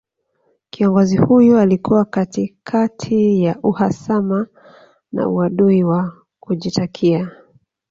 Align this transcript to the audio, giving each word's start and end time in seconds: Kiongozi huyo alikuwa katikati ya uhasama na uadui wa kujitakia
Kiongozi 0.69 1.17
huyo 1.17 1.59
alikuwa 1.59 2.05
katikati 2.05 3.43
ya 3.43 3.59
uhasama 3.63 4.47
na 5.11 5.29
uadui 5.29 5.83
wa 5.83 6.21
kujitakia 6.39 7.31